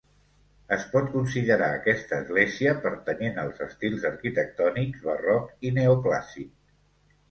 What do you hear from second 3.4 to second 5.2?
als estils arquitectònics,